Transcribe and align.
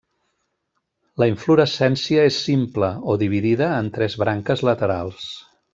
La 1.23 1.27
inflorescència 1.33 2.25
és 2.31 2.41
simple 2.47 2.91
o 3.15 3.19
dividida 3.25 3.71
en 3.85 3.95
tres 3.99 4.21
branques 4.25 4.69
laterals. 4.71 5.33